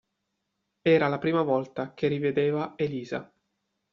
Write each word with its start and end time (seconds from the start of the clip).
Era 0.83 1.07
la 1.07 1.19
prima 1.19 1.43
volta 1.43 1.93
che 1.93 2.07
rivedeva 2.07 2.73
Elisa. 2.75 3.31